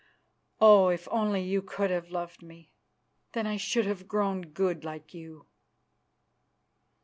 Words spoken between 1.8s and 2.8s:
have loved me!